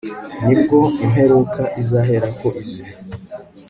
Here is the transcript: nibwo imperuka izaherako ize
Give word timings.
nibwo 0.45 0.79
imperuka 1.05 1.61
izaherako 1.81 2.47
ize 2.63 2.83